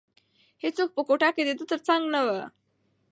هیڅوک 0.63 0.89
په 0.95 1.01
کوټه 1.07 1.29
کې 1.35 1.43
د 1.45 1.49
ده 1.57 1.65
تر 1.71 1.79
څنګ 1.87 2.03
نه 2.13 2.19
وو. 2.25 2.39